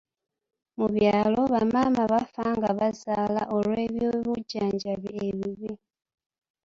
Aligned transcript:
Mu 0.77 0.87
byalo, 0.95 1.41
bamaama 1.53 2.03
bafa 2.11 2.43
nga 2.57 2.69
bazaala 2.79 3.41
olw'ebyobujjanjabi 3.57 5.09
ebibi. 5.27 5.71